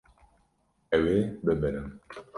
Ew 0.97 1.05
ê 1.17 1.19
bibirin. 1.45 1.87